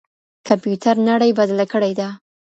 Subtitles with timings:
[0.47, 2.09] کمپيوټر نړۍ بدله کړې ده.